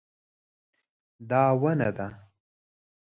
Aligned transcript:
دا 1.29 1.43
ونه 1.61 1.89
ده 1.97 2.07